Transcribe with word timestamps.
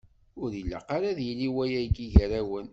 Ur 0.41 0.49
ilaq 0.61 0.87
ara 0.95 1.07
ad 1.11 1.19
yili 1.27 1.49
wayagi 1.55 2.07
gar-awen. 2.15 2.67